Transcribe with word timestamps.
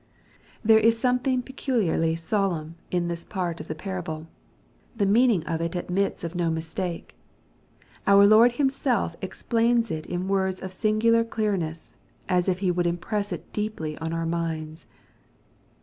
There 0.65 0.79
is 0.79 0.97
something 0.97 1.43
peculiarly 1.43 2.15
solemn 2.15 2.73
in 2.89 3.07
this 3.07 3.23
part 3.23 3.59
of 3.59 3.67
the 3.67 3.75
parable. 3.75 4.25
The 4.95 5.05
meaning 5.05 5.43
of 5.45 5.61
it 5.61 5.73
ac^its 5.73 6.23
of 6.23 6.33
no 6.33 6.49
mistake. 6.49 7.13
Our 8.07 8.25
Lord 8.25 8.53
Himself 8.53 9.15
explains 9.21 9.91
it 9.91 10.07
in 10.07 10.27
words 10.27 10.59
of 10.59 10.73
singular 10.73 11.23
clear 11.23 11.55
ness, 11.55 11.91
as 12.27 12.49
if 12.49 12.61
He 12.65 12.71
would 12.71 12.87
impress 12.87 13.31
U 13.31 13.43
deeply 13.53 13.95
on 13.99 14.11
our 14.11 14.25
minds. 14.25 14.87